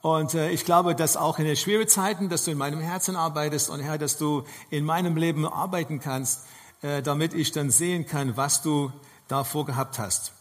[0.00, 3.16] Und äh, ich glaube, dass auch in den schweren Zeiten, dass du in meinem Herzen
[3.16, 6.46] arbeitest und Herr, dass du in meinem Leben arbeiten kannst,
[6.82, 8.92] äh, damit ich dann sehen kann, was du
[9.26, 10.32] da vorgehabt hast.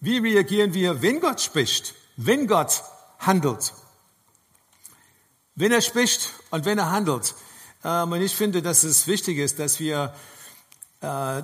[0.00, 2.82] Wie reagieren wir, wenn Gott spricht, wenn Gott
[3.18, 3.74] handelt?
[5.56, 7.34] Wenn er spricht und wenn er handelt.
[7.82, 10.14] Ähm, und ich finde, dass es wichtig ist, dass wir
[11.00, 11.42] äh,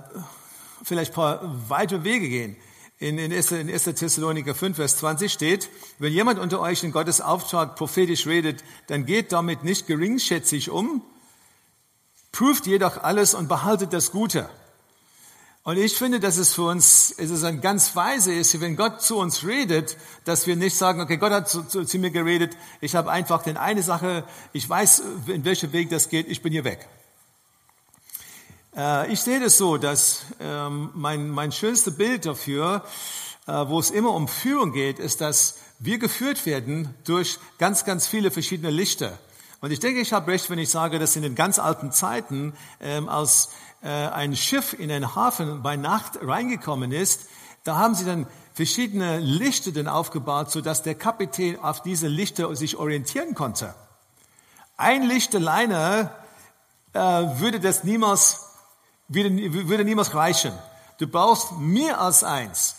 [0.84, 2.56] vielleicht ein paar weitere Wege gehen.
[2.98, 3.84] In, in, 1, in 1.
[3.84, 9.06] Thessaloniker 5, Vers 20 steht, wenn jemand unter euch in Gottes Auftrag prophetisch redet, dann
[9.06, 11.02] geht damit nicht geringschätzig um,
[12.32, 14.48] prüft jedoch alles und behaltet das Gute.
[15.64, 19.00] Und ich finde, dass es für uns, es ist ein ganz weise ist, wenn Gott
[19.00, 22.56] zu uns redet, dass wir nicht sagen, okay, Gott hat zu, zu, zu mir geredet,
[22.80, 26.52] ich habe einfach den eine Sache, ich weiß, in welchem Weg das geht, ich bin
[26.52, 26.88] hier weg.
[28.76, 32.84] Äh, ich sehe das so, dass ähm, mein, mein schönstes Bild dafür,
[33.46, 38.08] äh, wo es immer um Führung geht, ist, dass wir geführt werden durch ganz, ganz
[38.08, 39.16] viele verschiedene Lichter.
[39.60, 42.52] Und ich denke, ich habe recht, wenn ich sage, dass in den ganz alten Zeiten,
[42.80, 43.50] ähm, als
[43.88, 47.26] ein Schiff in einen Hafen bei Nacht reingekommen ist,
[47.64, 52.54] da haben sie dann verschiedene Lichter dann aufgebaut, so dass der Kapitän auf diese Lichter
[52.54, 53.74] sich orientieren konnte.
[54.76, 56.10] Ein Licht alleine
[56.92, 58.52] äh, würde das niemals
[59.08, 60.52] würde, würde niemals reichen.
[60.98, 62.76] Du brauchst mehr als eins.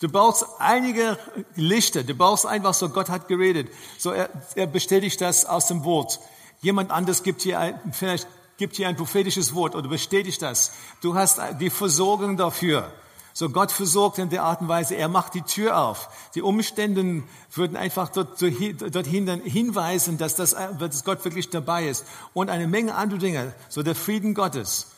[0.00, 1.18] Du brauchst einige
[1.54, 2.02] Lichter.
[2.02, 3.68] Du brauchst einfach so, Gott hat geredet.
[3.98, 6.18] So, er, er bestätigt das aus dem Wort.
[6.60, 10.72] Jemand anderes gibt hier vielleicht gibt hier ein prophetisches Wort oder bestätigt das.
[11.00, 12.92] Du hast die Versorgung dafür.
[13.34, 16.10] So Gott versorgt in der Art und Weise, er macht die Tür auf.
[16.34, 17.22] Die Umstände
[17.54, 22.04] würden einfach dort, dorthin hinweisen, dass, das, dass Gott wirklich dabei ist.
[22.34, 23.54] Und eine Menge andere Dinge.
[23.70, 24.88] So der Frieden Gottes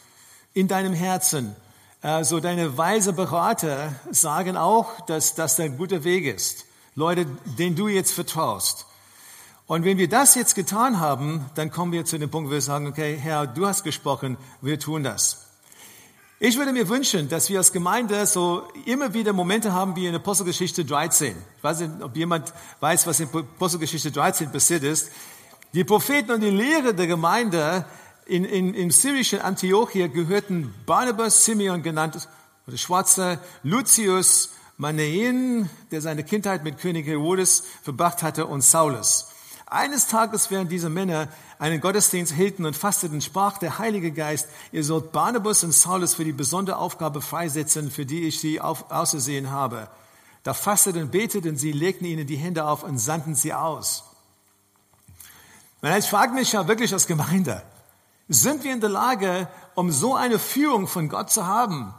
[0.53, 1.55] in deinem Herzen.
[2.01, 6.67] Also deine weise Berater sagen auch, dass das ein guter Weg ist.
[6.97, 7.27] Leute,
[7.59, 8.87] denen du jetzt vertraust.
[9.67, 12.61] Und wenn wir das jetzt getan haben, dann kommen wir zu dem Punkt, wo wir
[12.61, 15.47] sagen, okay, Herr, du hast gesprochen, wir tun das.
[16.39, 20.15] Ich würde mir wünschen, dass wir als Gemeinde so immer wieder Momente haben wie in
[20.15, 21.35] Apostelgeschichte 13.
[21.57, 25.11] Ich weiß nicht, ob jemand weiß, was in Apostelgeschichte 13 passiert ist.
[25.73, 27.87] Die Propheten und die Lehre der Gemeinde
[28.27, 32.29] in, in, Im syrischen Antiochia gehörten Barnabas, Simeon genannt,
[32.67, 39.34] oder Schwarzer, Lucius, Manaen, der seine Kindheit mit König Herodes verbracht hatte, und Saulus.
[39.67, 44.85] Eines Tages, während diese Männer einen Gottesdienst hielten und fasteten, sprach der Heilige Geist, ihr
[44.85, 49.51] sollt Barnabas und Saulus für die besondere Aufgabe freisetzen, für die ich sie auf, ausersehen
[49.51, 49.89] habe.
[50.43, 54.05] Da fasteten beteten sie, legten ihnen die Hände auf und sandten sie aus.
[55.99, 57.63] Ich frage mich ja wirklich als Gemeinde,
[58.29, 61.95] sind wir in der Lage, um so eine Führung von Gott zu haben,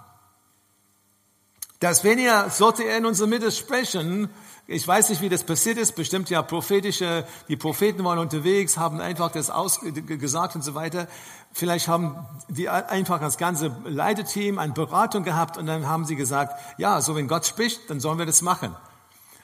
[1.80, 4.30] dass wenn er, sollte er in unserer Mitte sprechen,
[4.68, 9.00] ich weiß nicht, wie das passiert ist, bestimmt ja prophetische, die Propheten waren unterwegs, haben
[9.00, 11.08] einfach das ausgesagt und so weiter.
[11.54, 16.60] Vielleicht haben die einfach das ganze Leiteteam eine Beratung gehabt und dann haben sie gesagt,
[16.80, 18.76] ja, so wenn Gott spricht, dann sollen wir das machen.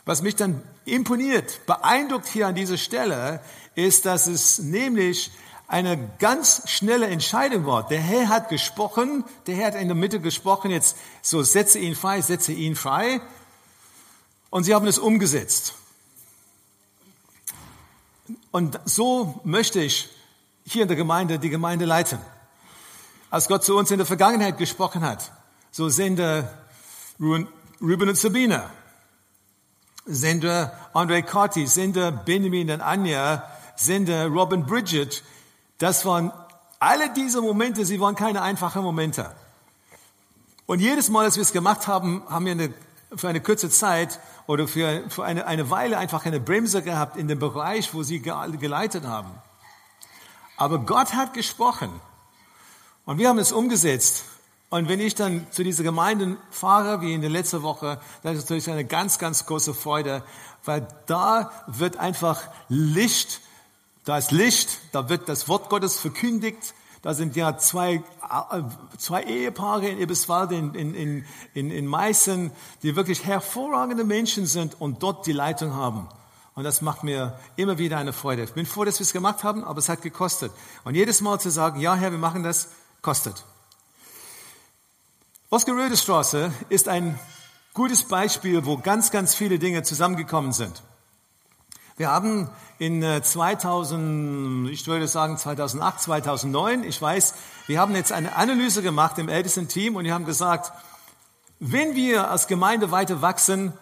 [0.06, 3.42] Was mich dann imponiert, beeindruckt hier an dieser Stelle,
[3.76, 5.32] ist, dass es nämlich
[5.68, 7.88] eine ganz schnelle Entscheidung war.
[7.88, 11.96] Der Herr hat gesprochen, der Herr hat in der Mitte gesprochen, jetzt so setze ihn
[11.96, 13.22] frei, setze ihn frei.
[14.52, 15.74] Und sie haben es umgesetzt.
[18.52, 20.10] Und so möchte ich
[20.66, 22.20] hier in der Gemeinde die Gemeinde leiten.
[23.30, 25.32] Als Gott zu uns in der Vergangenheit gesprochen hat,
[25.72, 26.20] so sind
[27.20, 27.48] Ruben
[27.82, 28.70] und Sabine,
[30.06, 30.46] sind
[30.94, 31.94] Andre Carty, sind
[32.26, 35.24] Benjamin und Anja, sind Robin Bridget.
[35.78, 36.34] Das waren
[36.80, 39.34] alle diese Momente, sie waren keine einfachen Momente.
[40.66, 42.74] Und jedes Mal, dass wir es gemacht haben, haben wir eine,
[43.16, 47.28] für eine kurze Zeit oder für, für eine, eine Weile einfach eine Bremse gehabt in
[47.28, 49.32] dem Bereich, wo sie geleitet haben.
[50.58, 51.90] Aber Gott hat gesprochen
[53.06, 54.26] und wir haben es umgesetzt.
[54.70, 58.44] Und wenn ich dann zu dieser Gemeinde fahre, wie in der letzten Woche, dann ist
[58.44, 60.24] es natürlich eine ganz, ganz große Freude,
[60.64, 63.42] weil da wird einfach Licht,
[64.06, 68.62] da ist Licht, da wird das Wort Gottes verkündigt, da sind ja zwei, äh,
[68.98, 72.52] zwei Ehepaare in Eberswalde, in, in, in, in Meißen,
[72.84, 76.08] die wirklich hervorragende Menschen sind und dort die Leitung haben.
[76.54, 78.44] Und das macht mir immer wieder eine Freude.
[78.44, 80.52] Ich bin froh, dass wir es gemacht haben, aber es hat gekostet.
[80.84, 82.70] Und jedes Mal zu sagen, ja Herr, wir machen das,
[83.02, 83.46] kostet.
[85.50, 87.20] Oskar Röde Straße ist ein
[87.74, 90.84] gutes Beispiel, wo ganz, ganz viele Dinge zusammengekommen sind.
[92.02, 97.36] Wir haben in 2000, äh, ich würde sagen 2008, 2009, ich weiß,
[97.68, 100.72] wir haben jetzt eine Analyse gemacht im ältesten Team und wir haben gesagt,
[101.60, 103.74] wenn wir als Gemeinde weiter wachsen,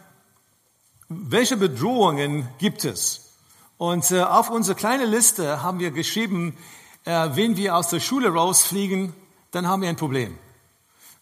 [1.08, 3.38] welche Bedrohungen gibt es?
[3.78, 6.58] Und äh, auf unsere kleine Liste haben wir geschrieben,
[7.06, 9.14] äh, wenn wir aus der Schule rausfliegen,
[9.52, 10.38] dann haben wir ein Problem.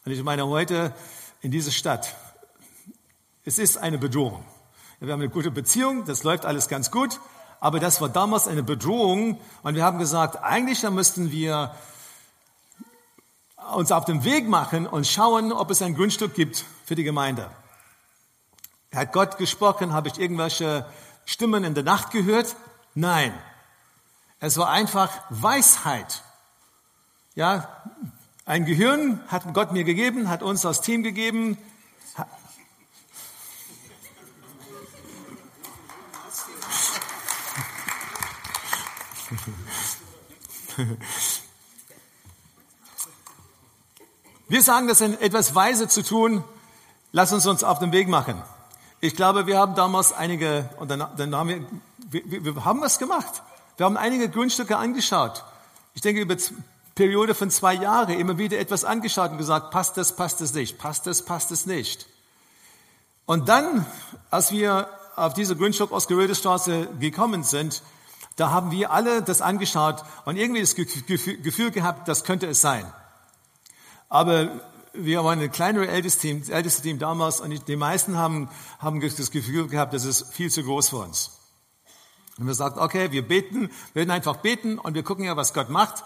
[0.04, 0.96] Und ich meine heute
[1.42, 2.16] in dieser Stadt,
[3.44, 4.44] es ist eine Bedrohung.
[5.00, 7.20] Wir haben eine gute Beziehung, das läuft alles ganz gut,
[7.60, 11.76] aber das war damals eine Bedrohung und wir haben gesagt, eigentlich müssten wir
[13.76, 17.52] uns auf den Weg machen und schauen, ob es ein Grundstück gibt für die Gemeinde.
[18.92, 19.94] Hat Gott gesprochen?
[19.94, 20.84] Habe ich irgendwelche
[21.26, 22.56] Stimmen in der Nacht gehört?
[22.96, 23.38] Nein.
[24.40, 26.24] Es war einfach Weisheit.
[27.36, 27.70] Ja,
[28.46, 31.60] ein Gehirn hat Gott mir gegeben, hat uns als Team gegeben.
[44.50, 46.42] Wir sagen, das ist etwas weise zu tun.
[47.12, 48.42] Lass uns uns auf den Weg machen.
[49.02, 52.98] Ich glaube, wir haben damals einige, und dann, dann haben wir, wir, wir haben was
[52.98, 53.44] gemacht.
[53.76, 55.44] Wir haben einige Grundstücke angeschaut.
[55.94, 56.38] Ich denke, über
[56.96, 60.78] Periode von zwei Jahren immer wieder etwas angeschaut und gesagt, passt das, passt das nicht,
[60.78, 62.08] passt das, passt das nicht.
[63.26, 63.86] Und dann,
[64.32, 67.84] als wir auf diese Grundstück Oscar-Röde-Straße gekommen sind,
[68.38, 72.86] da haben wir alle das angeschaut und irgendwie das Gefühl gehabt, das könnte es sein.
[74.10, 74.62] Aber
[74.94, 79.02] wir waren ein kleineres ältestes Team, das älteste Team damals und die meisten haben, haben
[79.02, 81.32] das Gefühl gehabt, das ist viel zu groß für uns.
[82.38, 85.54] Und wir sagten, okay, wir beten, wir werden einfach beten und wir gucken ja, was
[85.54, 86.04] Gott macht.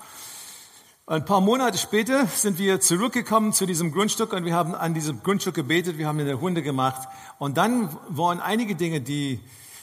[1.06, 5.22] Ein paar Monate später sind wir zurückgekommen zu diesem Grundstück und wir haben an diesem
[5.24, 7.10] Grundstück gebetet, wir haben eine Hunde gemacht.
[7.38, 9.41] Und dann waren einige Dinge, die,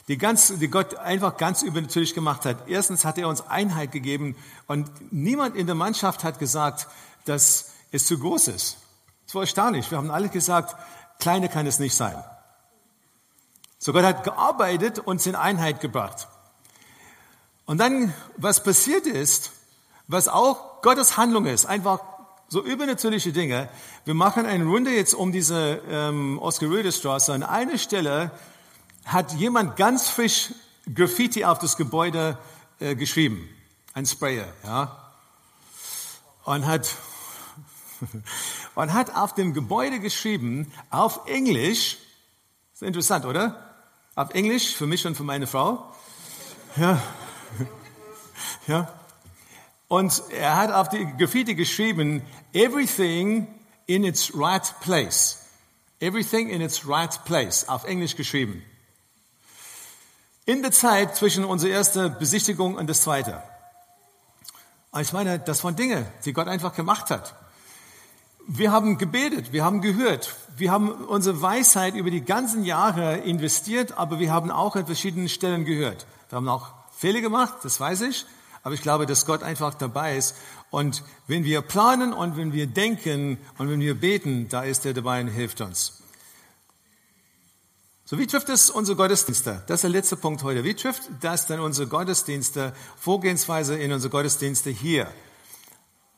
[0.09, 2.67] die, ganz, die Gott einfach ganz übernatürlich gemacht hat.
[2.67, 4.35] Erstens hat er uns Einheit gegeben
[4.67, 6.87] und niemand in der Mannschaft hat gesagt,
[7.25, 8.77] dass es zu groß ist.
[9.27, 9.89] Es war erstaunlich.
[9.91, 10.75] Wir haben alle gesagt,
[11.19, 12.15] kleine kann es nicht sein.
[13.77, 16.27] So Gott hat gearbeitet und uns in Einheit gebracht.
[17.65, 19.51] Und dann, was passiert ist,
[20.07, 21.99] was auch Gottes Handlung ist, einfach
[22.47, 23.69] so übernatürliche Dinge.
[24.05, 27.31] Wir machen eine Runde jetzt um diese ähm, Oscar-Röde-Straße.
[27.31, 28.31] An einer Stelle
[29.11, 30.53] hat jemand ganz frisch
[30.93, 32.37] Graffiti auf das Gebäude
[32.79, 33.49] äh, geschrieben.
[33.93, 35.11] Ein Sprayer, ja.
[36.45, 36.95] Und hat,
[38.75, 41.97] und hat auf dem Gebäude geschrieben, auf Englisch,
[42.73, 43.75] ist interessant, oder?
[44.15, 45.93] Auf Englisch, für mich und für meine Frau.
[46.75, 47.01] Ja.
[48.67, 48.93] Ja.
[49.87, 52.21] Und er hat auf die Graffiti geschrieben,
[52.53, 53.47] everything
[53.87, 55.39] in its right place.
[55.99, 58.63] Everything in its right place, auf Englisch geschrieben.
[60.49, 63.43] In der Zeit zwischen unserer ersten Besichtigung und das zweite.
[64.99, 67.35] Ich meine, das waren Dinge, die Gott einfach gemacht hat.
[68.47, 73.95] Wir haben gebetet, wir haben gehört, wir haben unsere Weisheit über die ganzen Jahre investiert,
[73.95, 76.07] aber wir haben auch an verschiedenen Stellen gehört.
[76.29, 78.25] Wir haben auch Fehler gemacht, das weiß ich,
[78.63, 80.35] aber ich glaube, dass Gott einfach dabei ist.
[80.71, 84.95] Und wenn wir planen und wenn wir denken und wenn wir beten, da ist er
[84.95, 85.98] dabei und hilft uns.
[88.09, 89.61] So, wie trifft es unsere Gottesdienste?
[89.67, 90.63] Das ist der letzte Punkt heute.
[90.63, 95.05] Wie trifft das denn unsere Gottesdienste, Vorgehensweise in unsere Gottesdienste hier?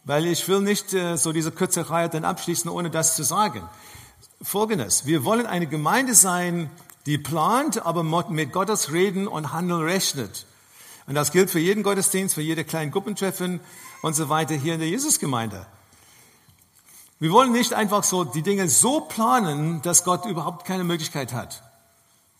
[0.06, 3.68] Weil ich will nicht äh, so diese kurze Reihe dann abschließen, ohne das zu sagen.
[4.42, 5.06] Folgendes.
[5.06, 6.70] Wir wollen eine Gemeinde sein,
[7.08, 10.46] die plant, aber mit Gottes Reden und Handeln rechnet.
[11.08, 13.60] Und das gilt für jeden Gottesdienst, für jede kleine Gruppentreffen
[14.02, 15.66] und so weiter hier in der Jesusgemeinde.
[17.20, 21.62] Wir wollen nicht einfach so die Dinge so planen, dass Gott überhaupt keine Möglichkeit hat.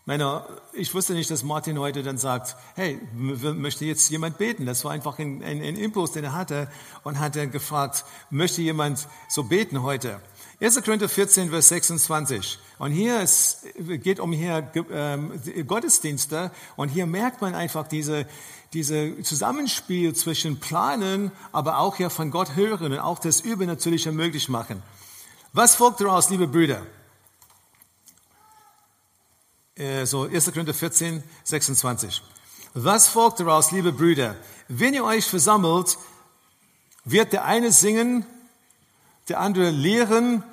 [0.06, 4.66] Meine, ich wusste nicht, dass Martin heute dann sagt, hey, möchte jetzt jemand beten?
[4.66, 6.68] Das war einfach ein, ein, ein Impuls, den er hatte
[7.04, 10.20] und hat dann gefragt, möchte jemand so beten heute?
[10.60, 10.84] 1.
[10.84, 12.58] Korinther 14, Vers 26.
[12.80, 18.26] Und hier es geht um hier ähm, Gottesdienste und hier merkt man einfach diese,
[18.74, 24.50] diese Zusammenspiel zwischen Planen, aber auch hier von Gott hören und auch das Übernatürliche möglich
[24.50, 24.82] machen.
[25.54, 26.82] Was folgt daraus, liebe Brüder?
[29.82, 30.46] Äh, so 1.
[30.52, 32.22] Korinther 14, 26.
[32.76, 34.36] Was folgt daraus, liebe Brüder?
[34.68, 35.98] Wenn ihr euch versammelt,
[37.04, 38.24] wird der eine singen,
[39.28, 40.44] der andere lehren,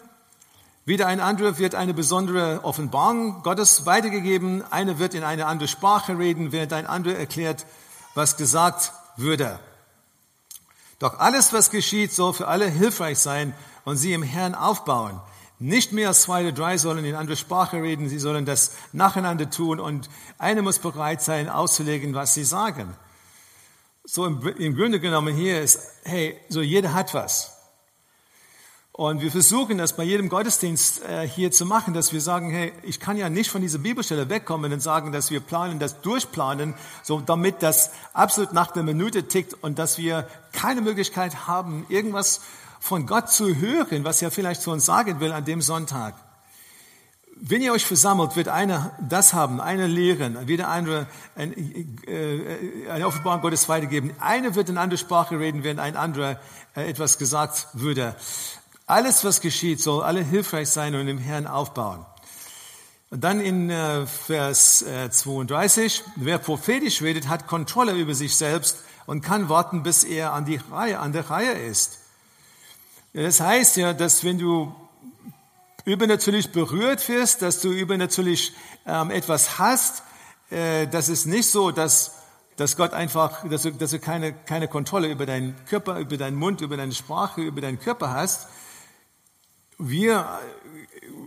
[0.87, 6.19] wieder ein anderer wird eine besondere Offenbarung Gottes weitergegeben, einer wird in eine andere Sprache
[6.19, 7.67] reden, während ein anderer erklärt,
[8.15, 9.61] was gesagt würde.
[11.01, 13.53] Doch alles, was geschieht, soll für alle hilfreich sein
[13.85, 15.21] und sie im Herrn aufbauen.
[15.61, 19.81] Nicht mehr zwei oder drei sollen in andere Sprache reden, sie sollen das nacheinander tun
[19.81, 22.95] und einer muss bereit sein, auszulegen, was sie sagen.
[24.05, 27.59] So im, im Grunde genommen hier ist, hey, so jeder hat was.
[28.99, 32.73] Und wir versuchen das bei jedem Gottesdienst äh, hier zu machen, dass wir sagen, hey,
[32.83, 36.75] ich kann ja nicht von dieser Bibelstelle wegkommen und sagen, dass wir planen, das durchplanen,
[37.05, 42.41] so damit das absolut nach der Minute tickt und dass wir keine Möglichkeit haben, irgendwas
[42.81, 46.15] von Gott zu hören, was er vielleicht zu uns sagen will an dem Sonntag.
[47.41, 51.53] Wenn ihr euch versammelt, wird einer das haben, eine lehren, wieder andere ein,
[52.07, 54.13] äh, eine Offenbarung Gottes weitergeben.
[54.19, 56.41] Eine wird in andere Sprache reden, während ein anderer
[56.75, 58.17] äh, etwas gesagt würde.
[58.87, 62.05] Alles, was geschieht, soll alle hilfreich sein und im Herrn aufbauen.
[63.11, 68.79] Und dann in äh, Vers äh, 32, wer prophetisch redet, hat Kontrolle über sich selbst
[69.07, 71.98] und kann warten, bis er an, die Reihe, an der Reihe ist.
[73.13, 74.75] Das heißt ja, dass wenn du
[75.85, 78.55] übernatürlich berührt wirst, dass du übernatürlich
[78.87, 80.03] ähm, etwas hast,
[80.51, 82.17] äh, das ist nicht so, dass,
[82.57, 86.37] dass Gott einfach, dass du, dass du keine, keine Kontrolle über deinen Körper, über deinen
[86.37, 88.49] Mund, über deine Sprache, über deinen Körper hast.
[89.79, 90.29] Wir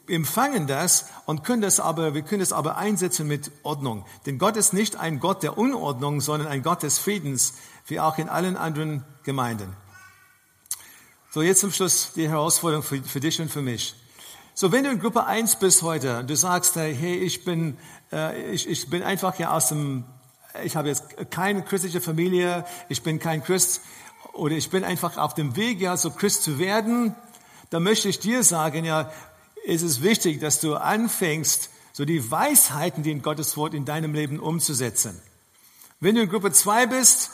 [0.07, 4.05] empfangen das und können das aber, wir können das aber einsetzen mit Ordnung.
[4.25, 7.53] Denn Gott ist nicht ein Gott der Unordnung, sondern ein Gott des Friedens,
[7.87, 9.75] wie auch in allen anderen Gemeinden.
[11.33, 13.95] So, jetzt zum Schluss die Herausforderung für, für dich und für mich.
[14.53, 17.77] So, wenn du in Gruppe 1 bist heute, du sagst, hey, ich bin,
[18.11, 20.03] äh, ich, ich bin einfach ja aus dem,
[20.61, 23.79] ich habe jetzt keine christliche Familie, ich bin kein Christ,
[24.33, 27.15] oder ich bin einfach auf dem Weg, ja, so Christ zu werden,
[27.69, 29.09] dann möchte ich dir sagen, ja,
[29.65, 34.13] es ist wichtig, dass du anfängst, so die Weisheiten, die in Gottes Wort in deinem
[34.13, 35.17] Leben umzusetzen.
[36.01, 37.31] Wenn du in Gruppe 2 bist,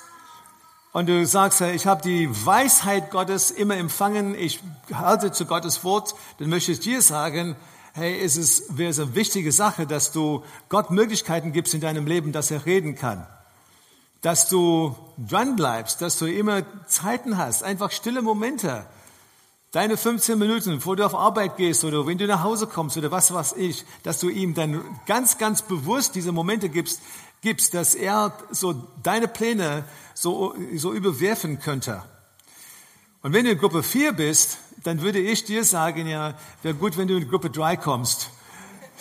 [0.93, 4.61] und du sagst, ich habe die Weisheit Gottes immer empfangen, ich
[4.93, 7.55] halte zu Gottes Wort, dann möchte ich dir sagen,
[7.93, 12.05] hey, es ist, wäre es eine wichtige Sache, dass du Gott Möglichkeiten gibst in deinem
[12.05, 13.27] Leben, dass er reden kann.
[14.21, 18.85] Dass du dran bleibst, dass du immer Zeiten hast, einfach stille Momente.
[19.71, 23.11] Deine 15 Minuten, bevor du auf Arbeit gehst oder wenn du nach Hause kommst oder
[23.11, 27.01] was weiß ich, dass du ihm dann ganz, ganz bewusst diese Momente gibst,
[27.41, 28.73] gibst, dass er so
[29.03, 29.83] deine Pläne
[30.13, 32.03] so, so überwerfen könnte.
[33.21, 36.97] Und wenn du in Gruppe 4 bist, dann würde ich dir sagen, ja, wäre gut,
[36.97, 38.31] wenn du in Gruppe 3 kommst.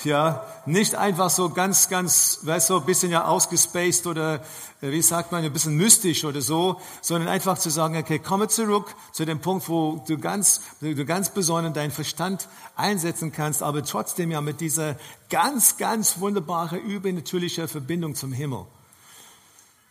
[0.04, 4.42] Ja, nicht einfach so ganz, ganz, weißt du, ein bisschen ja ausgespaced oder,
[4.82, 8.48] äh, wie sagt man, ein bisschen mystisch oder so, sondern einfach zu sagen, okay, komme
[8.48, 13.82] zurück zu dem Punkt, wo du ganz, du ganz besonnen deinen Verstand einsetzen kannst, aber
[13.84, 14.96] trotzdem ja mit dieser
[15.30, 18.66] ganz, ganz wunderbare, übernatürliche Verbindung zum Himmel.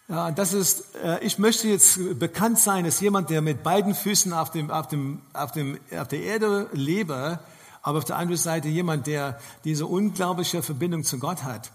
[0.08, 4.34] Ja, das ist, äh, ich möchte jetzt bekannt sein als jemand, der mit beiden Füßen
[4.34, 7.40] auf dem, auf dem, auf dem, auf der Erde lebe,
[7.86, 11.72] aber auf der anderen Seite jemand, der diese unglaubliche Verbindung zu Gott hat.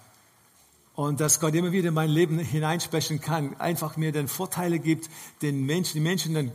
[0.96, 5.08] Und dass Gott immer wieder in mein Leben hineinsprechen kann, einfach mir den Vorteile gibt,
[5.40, 6.52] den Menschen, die Menschen,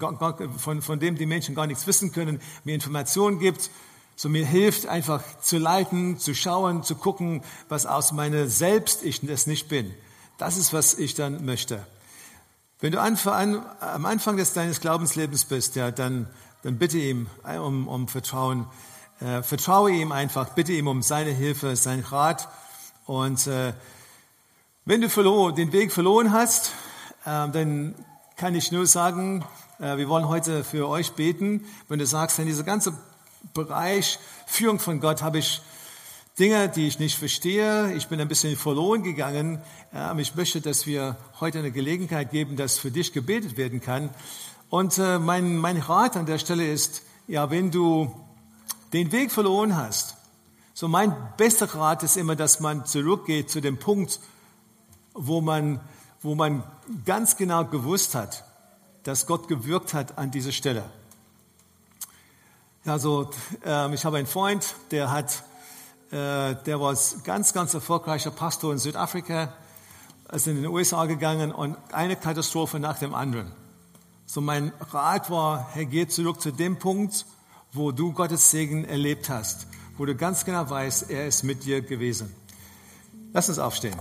[0.57, 3.71] von, von dem die Menschen gar nichts wissen können, mir Informationen gibt,
[4.17, 9.23] so mir hilft einfach zu leiten, zu schauen, zu gucken, was aus meiner Selbst ich
[9.23, 9.93] es nicht bin.
[10.37, 11.87] Das ist, was ich dann möchte.
[12.81, 16.27] Wenn du am Anfang des deines Glaubenslebens bist, ja, dann,
[16.63, 18.67] dann bitte ihm um, um Vertrauen.
[19.21, 22.49] Äh, vertraue ihm einfach, bitte ihm um seine Hilfe, sein Rat.
[23.05, 23.73] Und äh,
[24.83, 26.73] wenn du verloren, den Weg verloren hast,
[27.23, 27.95] äh, dann
[28.35, 29.45] kann ich nur sagen,
[29.79, 31.65] äh, wir wollen heute für euch beten.
[31.87, 32.93] Wenn du sagst, in dieser ganze
[33.53, 35.61] Bereich Führung von Gott habe ich
[36.37, 37.93] Dinge, die ich nicht verstehe.
[37.93, 39.61] Ich bin ein bisschen verloren gegangen.
[39.93, 44.09] Ähm, ich möchte, dass wir heute eine Gelegenheit geben, dass für dich gebetet werden kann.
[44.69, 48.13] Und äh, mein, mein Rat an der Stelle ist, ja, wenn du
[48.95, 50.15] den Weg verloren hast,
[50.73, 54.19] so mein bester Rat ist immer, dass man zurückgeht zu dem Punkt,
[55.13, 55.79] wo man,
[56.21, 56.63] wo man
[57.05, 58.43] ganz genau gewusst hat,
[59.03, 60.83] dass Gott gewirkt hat an dieser Stelle.
[62.85, 63.29] Also,
[63.65, 65.43] äh, ich habe einen Freund, der hat
[66.11, 69.53] äh, der war ganz, ganz erfolgreicher Pastor in Südafrika,
[70.31, 73.51] ist in den USA gegangen und eine Katastrophe nach dem anderen.
[74.25, 77.25] So mein Rat war, Herr, geh zurück zu dem Punkt,
[77.75, 79.67] wo du Gottes Segen erlebt hast,
[79.97, 82.33] wo du ganz genau weißt, er ist mit dir gewesen.
[83.33, 83.95] Lass uns aufstehen.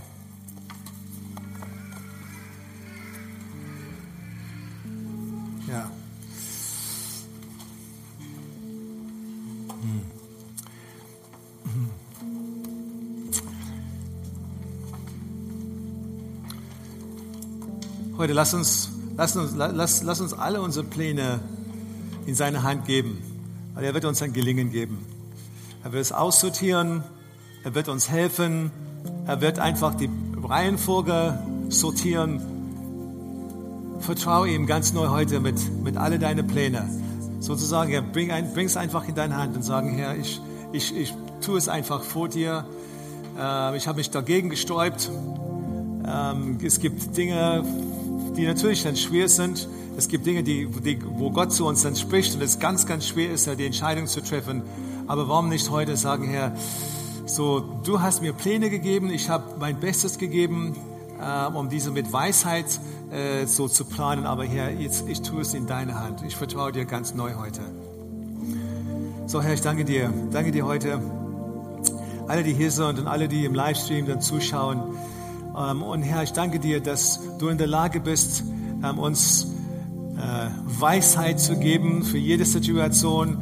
[5.67, 5.91] Ja.
[18.17, 21.41] Heute lass uns, lass uns, lass, lass uns alle unsere Pläne
[22.25, 23.34] in seine Hand geben,
[23.75, 25.05] weil er wird uns ein Gelingen geben.
[25.83, 27.03] Er wird es aussortieren,
[27.63, 28.71] er wird uns helfen,
[29.27, 30.09] er wird einfach die
[30.41, 31.37] Reihenfolge
[31.69, 32.41] sortieren.
[33.99, 36.89] Vertraue ihm ganz neu heute mit, mit alle deine Pläne.
[37.39, 41.13] Sozusagen, ja, bring ein, es einfach in deine Hand und sagen, Herr, ich, ich, ich
[41.41, 42.65] tue es einfach vor dir.
[43.37, 45.11] Äh, ich habe mich dagegen gesträubt.
[46.07, 47.63] Ähm, es gibt Dinge,
[48.35, 49.67] die natürlich dann schwer sind.
[49.97, 53.07] Es gibt Dinge, die, die, wo Gott zu uns dann spricht und es ganz, ganz
[53.07, 54.61] schwer ist, die Entscheidung zu treffen.
[55.07, 56.53] Aber warum nicht heute sagen, Herr,
[57.25, 60.75] so, du hast mir Pläne gegeben, ich habe mein Bestes gegeben,
[61.21, 62.65] äh, um diese mit Weisheit
[63.11, 64.25] äh, so zu planen.
[64.25, 66.23] Aber Herr, jetzt, ich tue es in deine Hand.
[66.27, 67.61] Ich vertraue dir ganz neu heute.
[69.27, 70.13] So, Herr, ich danke dir.
[70.31, 70.99] Danke dir heute.
[72.27, 74.97] Alle, die hier sind und alle, die im Livestream dann zuschauen.
[75.57, 78.43] Ähm, und Herr, ich danke dir, dass du in der Lage bist,
[78.83, 79.54] ähm, uns
[80.79, 83.37] Weisheit zu geben für jede Situation.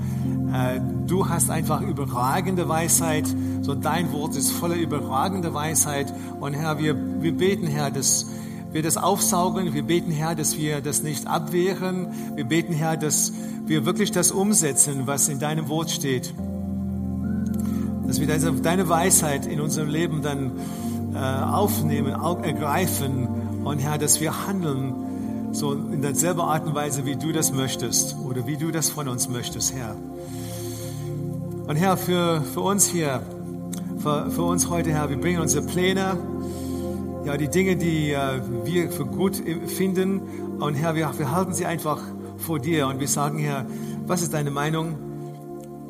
[0.54, 3.26] Äh, du hast einfach überragende Weisheit.
[3.62, 6.14] So dein Wort ist voller überragender Weisheit.
[6.40, 8.28] Und Herr, wir, wir beten, Herr, dass
[8.72, 9.74] wir das aufsaugen.
[9.74, 12.08] Wir beten, Herr, dass wir das nicht abwehren.
[12.36, 13.34] Wir beten, Herr, dass
[13.66, 16.34] wir wirklich das umsetzen, was in deinem Wort steht.
[18.08, 20.52] Dass wir deine Weisheit in unserem Leben dann
[21.14, 23.28] äh, aufnehmen, ergreifen
[23.64, 25.12] und Herr, dass wir handeln
[25.54, 29.08] so in derselben Art und Weise, wie du das möchtest oder wie du das von
[29.08, 29.95] uns möchtest, Herr.
[31.68, 33.22] Und Herr, für, für uns hier,
[33.99, 36.18] für, für uns heute, Herr, wir bringen unsere Pläne,
[37.24, 40.22] ja, die Dinge, die äh, wir für gut finden.
[40.60, 42.01] Und Herr, wir, wir halten sie einfach
[42.38, 43.66] vor dir und wir sagen, Herr,
[44.06, 44.97] was ist deine Meinung?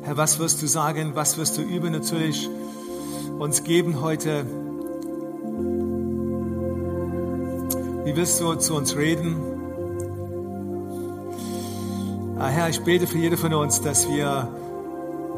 [0.02, 1.12] Herr, was wirst du sagen?
[1.14, 2.48] Was wirst du übernatürlich
[3.38, 4.44] uns geben heute?
[8.04, 9.53] Wie willst du zu uns reden?
[12.44, 14.46] Ah, Herr, ich bete für jede von uns, dass wir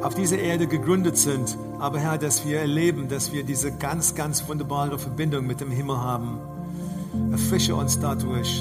[0.02, 4.48] auf dieser Erde gegründet sind, aber Herr, dass wir erleben, dass wir diese ganz, ganz
[4.48, 6.40] wunderbare Verbindung mit dem Himmel haben.
[7.30, 8.60] Erfrische uns dadurch.